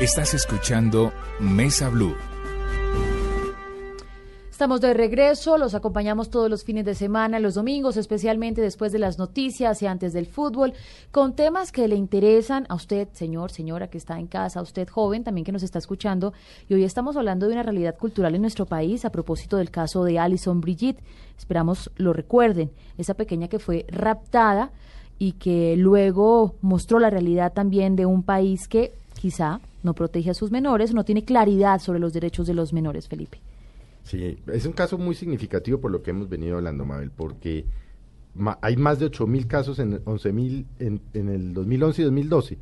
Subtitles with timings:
[0.00, 2.16] Estás escuchando Mesa Blue.
[4.50, 8.98] Estamos de regreso, los acompañamos todos los fines de semana, los domingos, especialmente después de
[8.98, 10.72] las noticias y antes del fútbol,
[11.12, 14.88] con temas que le interesan a usted, señor, señora que está en casa, a usted
[14.88, 16.32] joven también que nos está escuchando.
[16.68, 20.02] Y hoy estamos hablando de una realidad cultural en nuestro país a propósito del caso
[20.02, 21.04] de Alison Brigitte.
[21.38, 24.72] Esperamos lo recuerden, esa pequeña que fue raptada
[25.20, 28.92] y que luego mostró la realidad también de un país que
[29.24, 33.08] quizá no protege a sus menores, no tiene claridad sobre los derechos de los menores,
[33.08, 33.38] Felipe.
[34.02, 37.64] Sí, es un caso muy significativo por lo que hemos venido hablando, Mabel, porque
[38.60, 42.58] hay más de 8.000 casos en 11.000 en, en el 2011 y 2012.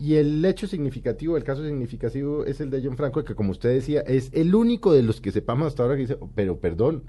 [0.00, 3.68] Y el hecho significativo, el caso significativo es el de John Franco, que como usted
[3.68, 7.04] decía, es el único de los que sepamos hasta ahora que dice, pero perdón,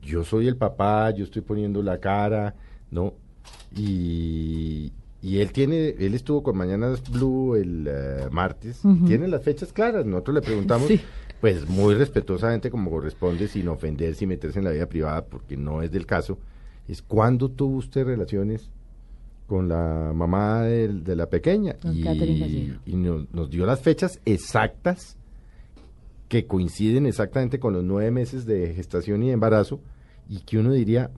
[0.00, 2.54] yo soy el papá, yo estoy poniendo la cara,
[2.90, 3.12] ¿no?
[3.76, 4.90] Y,
[5.22, 10.04] y él tiene, él estuvo con Mañanas Blue el eh, martes, tiene las fechas claras,
[10.04, 10.90] nosotros le preguntamos,
[11.40, 15.80] pues muy respetuosamente como corresponde, sin ofender, sin meterse en la vida privada, porque no
[15.80, 16.38] es del caso,
[16.88, 18.68] es cuándo tuvo usted relaciones
[19.46, 21.76] con la mamá de, la pequeña.
[21.84, 25.16] Y, y nos, dio las fechas exactas
[26.28, 29.78] que coinciden exactamente con los nueve meses de gestación y embarazo
[30.28, 31.10] y que uno diría,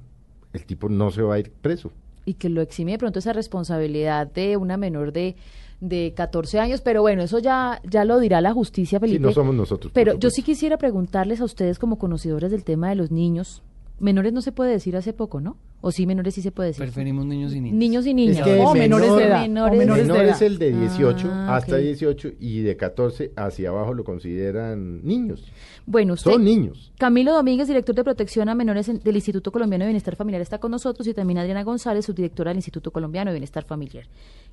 [0.53, 1.92] el tipo no se va a ir preso.
[2.25, 5.36] Y que lo exime de pronto esa responsabilidad de una menor de
[5.80, 9.19] de 14 años, pero bueno, eso ya, ya lo dirá la justicia, Felipe.
[9.19, 9.92] Sí, no somos nosotros.
[9.92, 13.62] Pero yo sí quisiera preguntarles a ustedes como conocedores del tema de los niños,
[13.98, 15.56] menores no se puede decir hace poco, ¿no?
[15.81, 16.83] O sí, menores sí se puede decir.
[16.83, 17.78] Preferimos niños y niñas.
[17.78, 18.47] Niños y niñas.
[18.47, 19.47] o menores de edad.
[19.47, 25.05] Menores, es el de 18 ah, hasta 18 y de 14 hacia abajo lo consideran
[25.05, 25.45] niños.
[25.84, 26.91] Bueno, usted, Son niños.
[26.98, 30.70] Camilo Domínguez, director de protección a menores del Instituto Colombiano de Bienestar Familiar, está con
[30.70, 34.06] nosotros y también Adriana González, subdirectora del Instituto Colombiano de Bienestar Familiar.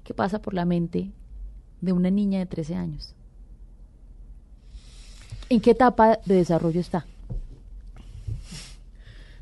[0.03, 1.11] ¿Qué pasa por la mente
[1.79, 3.15] de una niña de 13 años?
[5.47, 7.05] ¿En qué etapa de desarrollo está?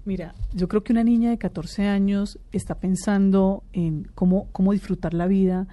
[0.06, 5.14] Mira, yo creo que una niña de 14 años está pensando en cómo, cómo disfrutar
[5.14, 5.68] la vida,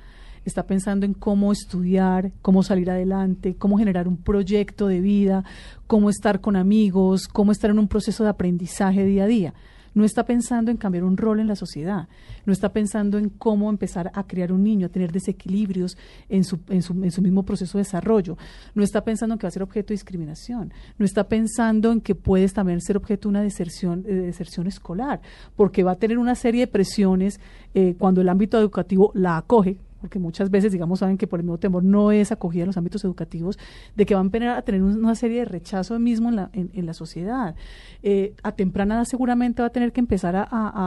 [0.45, 5.45] está pensando en cómo estudiar, cómo salir adelante, cómo generar un proyecto de vida,
[5.87, 9.55] cómo estar con amigos, cómo estar en un proceso de aprendizaje día a día
[9.97, 12.07] no está pensando en cambiar un rol en la sociedad,
[12.45, 15.97] no está pensando en cómo empezar a criar un niño, a tener desequilibrios
[16.29, 18.37] en su, en su, en su mismo proceso de desarrollo,
[18.75, 22.03] no está pensando en que va a ser objeto de discriminación, no está pensando en
[22.03, 25.23] que puedes también ser objeto de una deserción, de deserción escolar,
[25.57, 27.41] porque va a tener una serie de presiones
[27.73, 31.45] eh, cuando el ámbito educativo la acoge, porque muchas veces, digamos, saben que por el
[31.45, 33.59] mismo temor no es acogida en los ámbitos educativos,
[33.97, 37.57] de que van a tener una serie de rechazo mismo en la, en, la sociedad.
[38.05, 40.47] Eh, a temprana edad seguramente va a tener que empezar a,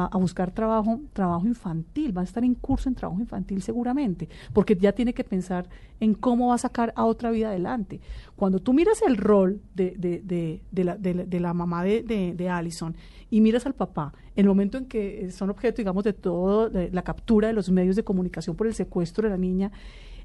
[0.10, 4.78] a, buscar trabajo, trabajo infantil, va a estar en curso en trabajo infantil seguramente, porque
[4.78, 5.68] ya tiene que pensar
[6.00, 8.00] en cómo va a sacar a otra vida adelante.
[8.38, 12.96] Cuando tú miras el rol de, de, de, de la, la mamá de, Allison
[13.30, 17.02] y miras al papá, en el momento en que son objeto, digamos, de todo, la
[17.02, 19.72] captura de los medios de comunicación por el secuestro de la niña,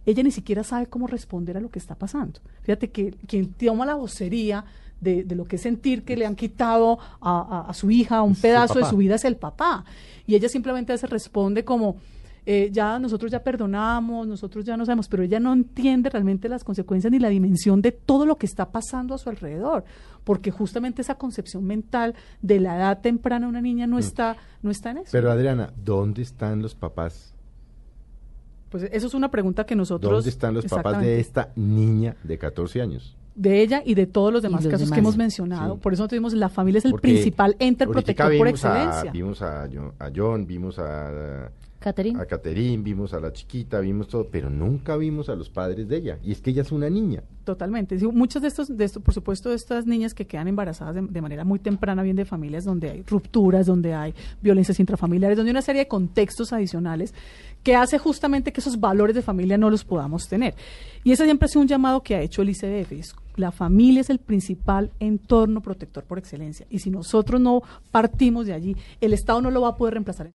[0.06, 2.40] ella ni siquiera sabe cómo responder a lo que está pasando.
[2.62, 4.64] Fíjate que quien toma la vocería
[5.00, 8.84] de, lo que es sentir que le han quitado a, su hija un pedazo de
[8.84, 9.84] su vida es el papá.
[10.26, 11.96] Y ella simplemente se responde como,
[12.46, 16.64] eh, ya nosotros ya perdonamos, nosotros ya no sabemos, pero ella no entiende realmente las
[16.64, 19.84] consecuencias ni la dimensión de todo lo que está pasando a su alrededor,
[20.24, 24.00] porque justamente esa concepción mental de la edad temprana de una niña no mm.
[24.00, 25.08] está, no está en eso.
[25.12, 27.33] Pero Adriana, ¿dónde están los papás?
[28.74, 30.12] Pues eso es una pregunta que nosotros...
[30.12, 33.16] ¿Dónde están los papás de esta niña de 14 años?
[33.36, 35.76] de ella y de todos los demás casos que hemos mencionado.
[35.76, 39.12] Por eso tuvimos la familia es el principal ente protector por excelencia.
[39.12, 39.68] vimos a
[40.14, 41.52] John, vimos a
[41.90, 45.96] a Caterín, vimos a la chiquita, vimos todo, pero nunca vimos a los padres de
[45.96, 46.18] ella.
[46.22, 47.22] Y es que ella es una niña.
[47.44, 47.96] Totalmente.
[48.08, 51.44] muchas de estos, de esto, por supuesto, de estas niñas que quedan embarazadas de, manera
[51.44, 55.62] muy temprana, bien de familias donde hay rupturas, donde hay violencias intrafamiliares, donde hay una
[55.62, 57.12] serie de contextos adicionales
[57.62, 60.54] que hace justamente que esos valores de familia no los podamos tener.
[61.02, 63.14] Y ese siempre ha sido un llamado que ha hecho el ICDF.
[63.36, 66.66] La familia es el principal entorno protector por excelencia.
[66.70, 70.30] Y si nosotros no partimos de allí, el Estado no lo va a poder reemplazar.